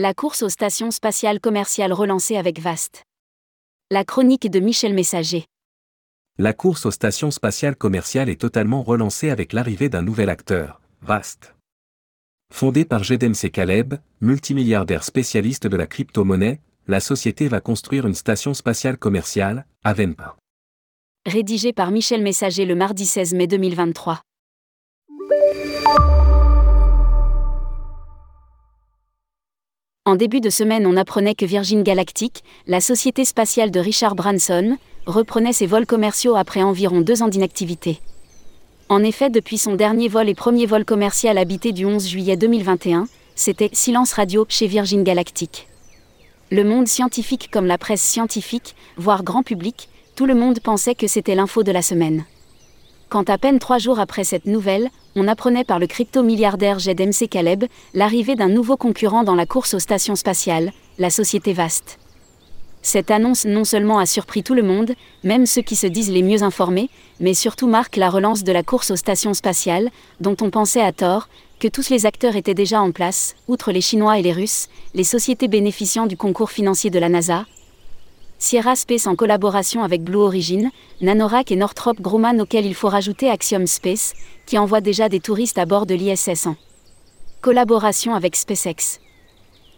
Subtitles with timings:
[0.00, 3.02] La course aux stations spatiales commerciales relancée avec VAST.
[3.90, 5.44] La chronique de Michel Messager.
[6.38, 11.52] La course aux stations spatiales commerciales est totalement relancée avec l'arrivée d'un nouvel acteur, VAST.
[12.54, 18.54] Fondée par GDMC Caleb, multimilliardaire spécialiste de la crypto-monnaie, la société va construire une station
[18.54, 20.36] spatiale commerciale, Avenpa.
[21.26, 24.20] Rédigé par Michel Messager le mardi 16 mai 2023.
[30.08, 34.78] En début de semaine, on apprenait que Virgin Galactic, la société spatiale de Richard Branson,
[35.04, 38.00] reprenait ses vols commerciaux après environ deux ans d'inactivité.
[38.88, 43.06] En effet, depuis son dernier vol et premier vol commercial habité du 11 juillet 2021,
[43.34, 45.68] c'était silence radio chez Virgin Galactic.
[46.50, 51.06] Le monde scientifique comme la presse scientifique, voire grand public, tout le monde pensait que
[51.06, 52.24] c'était l'info de la semaine.
[53.08, 57.26] Quand à peine trois jours après cette nouvelle, on apprenait par le crypto-milliardaire Jed MC
[57.26, 61.98] Caleb l'arrivée d'un nouveau concurrent dans la course aux stations spatiales, la société Vast.
[62.82, 64.92] Cette annonce non seulement a surpris tout le monde,
[65.24, 68.62] même ceux qui se disent les mieux informés, mais surtout marque la relance de la
[68.62, 69.88] course aux stations spatiales,
[70.20, 71.28] dont on pensait à tort
[71.58, 75.02] que tous les acteurs étaient déjà en place, outre les Chinois et les Russes, les
[75.04, 77.46] sociétés bénéficiant du concours financier de la NASA,
[78.40, 83.28] Sierra Space en collaboration avec Blue Origin, Nanorak et Northrop Grumman auxquels il faut rajouter
[83.28, 84.14] Axiom Space,
[84.46, 86.56] qui envoie déjà des touristes à bord de l'ISS en
[87.40, 89.00] collaboration avec SpaceX.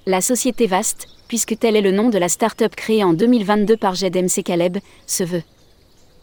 [0.07, 3.95] La société Vast, puisque tel est le nom de la start-up créée en 2022 par
[3.95, 5.43] Jed MC Caleb, se veut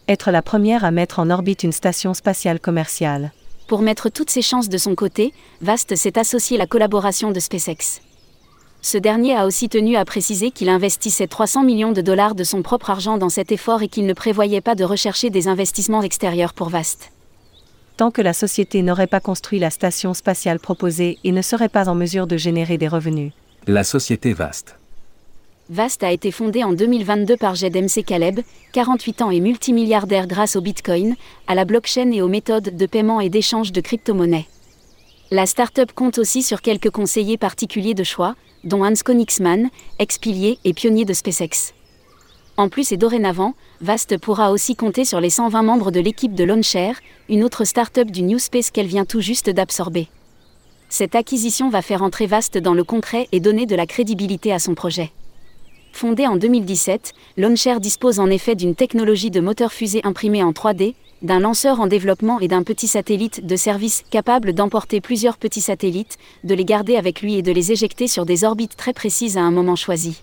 [0.08, 3.34] être la première à mettre en orbite une station spatiale commerciale.
[3.68, 7.40] Pour mettre toutes ses chances de son côté, Vast s'est associé à la collaboration de
[7.40, 8.02] SpaceX.
[8.82, 12.62] Ce dernier a aussi tenu à préciser qu'il investissait 300 millions de dollars de son
[12.62, 16.54] propre argent dans cet effort et qu'il ne prévoyait pas de rechercher des investissements extérieurs
[16.54, 17.12] pour Vast.
[17.98, 21.90] Tant que la société n'aurait pas construit la station spatiale proposée et ne serait pas
[21.90, 23.32] en mesure de générer des revenus.
[23.66, 24.76] La société Vast.
[25.70, 28.40] Vast a été fondée en 2022 par Jed MC Caleb,
[28.72, 31.16] 48 ans et multimilliardaire grâce au Bitcoin,
[31.48, 34.46] à la blockchain et aux méthodes de paiement et d'échange de crypto-monnaies.
[35.30, 40.74] La start-up compte aussi sur quelques conseillers particuliers de choix, dont Hans Konigsmann, ex-pilier et
[40.74, 41.74] pionnier de SpaceX.
[42.56, 46.46] En plus et dorénavant, Vast pourra aussi compter sur les 120 membres de l'équipe de
[46.46, 46.94] Launcher,
[47.28, 50.08] une autre start-up du New Space qu'elle vient tout juste d'absorber.
[50.88, 54.60] Cette acquisition va faire entrer Vast dans le concret et donner de la crédibilité à
[54.60, 55.12] son projet.
[55.92, 60.96] Fondé en 2017, Launcher dispose en effet d'une technologie de moteur fusée imprimé en 3D,
[61.22, 66.18] d'un lanceur en développement et d'un petit satellite de service capable d'emporter plusieurs petits satellites,
[66.44, 69.42] de les garder avec lui et de les éjecter sur des orbites très précises à
[69.42, 70.22] un moment choisi.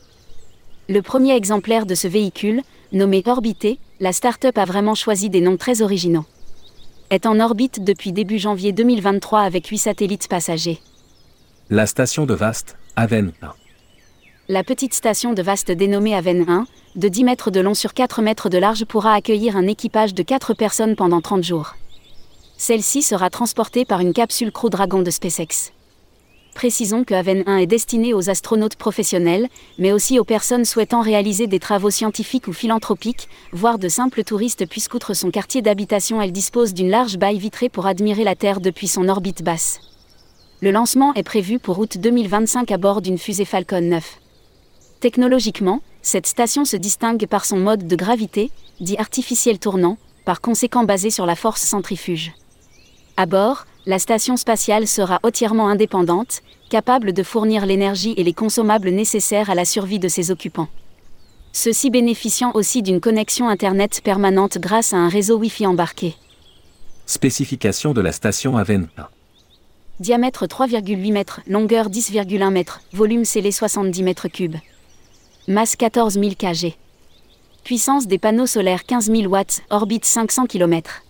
[0.88, 2.62] Le premier exemplaire de ce véhicule,
[2.92, 6.26] nommé Orbité, la start-up a vraiment choisi des noms très originaux.
[7.10, 10.80] Est en orbite depuis début janvier 2023 avec 8 satellites passagers.
[11.70, 13.63] La station de Vast, Aven 1.
[14.46, 16.66] La petite station de Vast dénommée Aven 1,
[16.96, 20.22] de 10 mètres de long sur 4 mètres de large pourra accueillir un équipage de
[20.22, 21.76] 4 personnes pendant 30 jours.
[22.58, 25.72] Celle-ci sera transportée par une capsule Crew Dragon de SpaceX.
[26.54, 31.46] Précisons que Aven 1 est destiné aux astronautes professionnels, mais aussi aux personnes souhaitant réaliser
[31.46, 36.74] des travaux scientifiques ou philanthropiques, voire de simples touristes puisqu'outre son quartier d'habitation elle dispose
[36.74, 39.80] d'une large baille vitrée pour admirer la Terre depuis son orbite basse.
[40.60, 44.18] Le lancement est prévu pour août 2025 à bord d'une fusée Falcon 9.
[45.04, 48.50] Technologiquement, cette station se distingue par son mode de gravité,
[48.80, 52.32] dit artificiel tournant, par conséquent basé sur la force centrifuge.
[53.18, 58.88] À bord, la station spatiale sera entièrement indépendante, capable de fournir l'énergie et les consommables
[58.88, 60.68] nécessaires à la survie de ses occupants.
[61.52, 66.14] Ceux-ci bénéficiant aussi d'une connexion Internet permanente grâce à un réseau Wi-Fi embarqué.
[67.04, 69.06] Spécification de la station Aven 1.
[70.00, 74.56] Diamètre 3,8 mètres, longueur 10,1 mètres, volume scellé 70 mètres cubes.
[75.46, 76.72] Masse 14 000 kg.
[77.64, 81.02] Puissance des panneaux solaires 15 000 watts, orbite 500 km.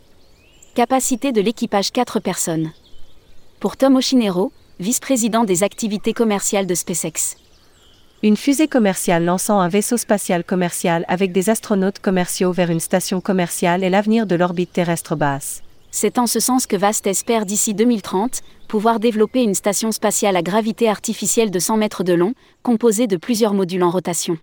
[0.75, 2.73] Capacité de l'équipage 4 personnes.
[3.61, 4.51] Pour Tom Ochinero,
[4.81, 7.37] vice-président des activités commerciales de SpaceX.
[8.25, 13.21] Une fusée commerciale lançant un vaisseau spatial commercial avec des astronautes commerciaux vers une station
[13.21, 15.64] commerciale est l'avenir de l'orbite terrestre basse.
[15.97, 20.43] C'est en ce sens que VAST espère d'ici 2030 pouvoir développer une station spatiale à
[20.43, 24.37] gravité artificielle de 100 mètres de long, composée de plusieurs modules en rotation.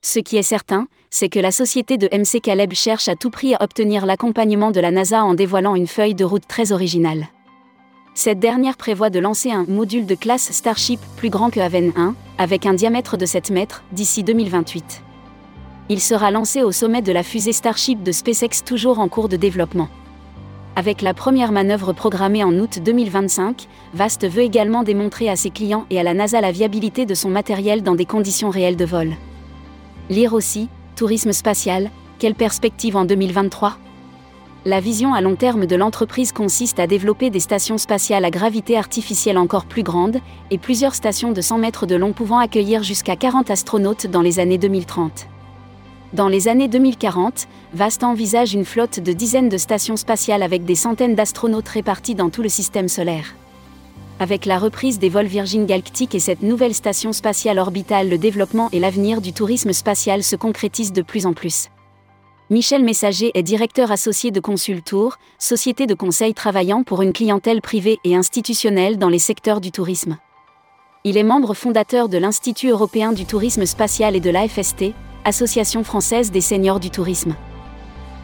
[0.00, 3.52] Ce qui est certain, c'est que la société de MC Caleb cherche à tout prix
[3.54, 7.26] à obtenir l'accompagnement de la NASA en dévoilant une feuille de route très originale.
[8.14, 12.14] Cette dernière prévoit de lancer un module de classe Starship plus grand que Aven 1,
[12.38, 15.02] avec un diamètre de 7 mètres, d'ici 2028.
[15.88, 19.36] Il sera lancé au sommet de la fusée Starship de SpaceX toujours en cours de
[19.36, 19.88] développement.
[20.76, 25.84] Avec la première manœuvre programmée en août 2025, VAST veut également démontrer à ses clients
[25.90, 29.10] et à la NASA la viabilité de son matériel dans des conditions réelles de vol.
[30.10, 31.90] Lire aussi, tourisme spatial,
[32.20, 33.78] quelle perspective en 2023
[34.64, 38.76] La vision à long terme de l'entreprise consiste à développer des stations spatiales à gravité
[38.78, 40.20] artificielle encore plus grandes,
[40.52, 44.38] et plusieurs stations de 100 mètres de long pouvant accueillir jusqu'à 40 astronautes dans les
[44.38, 45.26] années 2030.
[46.12, 50.74] Dans les années 2040, VAST envisage une flotte de dizaines de stations spatiales avec des
[50.74, 53.36] centaines d'astronautes répartis dans tout le système solaire.
[54.18, 58.68] Avec la reprise des vols Virgin Galactic et cette nouvelle station spatiale orbitale, le développement
[58.72, 61.68] et l'avenir du tourisme spatial se concrétisent de plus en plus.
[62.50, 67.98] Michel Messager est directeur associé de Consultour, société de conseil travaillant pour une clientèle privée
[68.02, 70.18] et institutionnelle dans les secteurs du tourisme.
[71.04, 74.92] Il est membre fondateur de l'Institut européen du tourisme spatial et de l'AFST,
[75.26, 77.34] Association française des seniors du tourisme.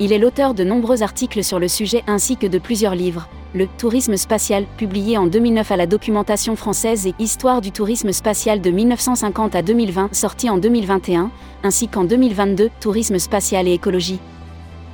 [0.00, 3.66] Il est l'auteur de nombreux articles sur le sujet ainsi que de plusieurs livres, Le
[3.66, 8.70] Tourisme spatial, publié en 2009 à la documentation française et Histoire du tourisme spatial de
[8.70, 11.31] 1950 à 2020, sorti en 2021,
[11.64, 14.20] ainsi qu'en 2022, Tourisme spatial et écologie.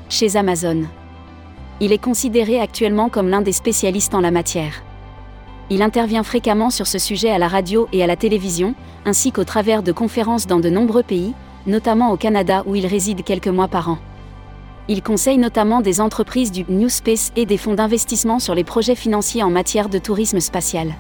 [0.09, 0.83] Chez Amazon.
[1.81, 4.83] Il est considéré actuellement comme l'un des spécialistes en la matière.
[5.71, 9.45] Il intervient fréquemment sur ce sujet à la radio et à la télévision, ainsi qu'au
[9.45, 11.33] travers de conférences dans de nombreux pays,
[11.67, 13.99] notamment au Canada où il réside quelques mois par an.
[14.89, 18.97] Il conseille notamment des entreprises du New Space et des fonds d'investissement sur les projets
[18.97, 20.95] financiers en matière de tourisme spatial.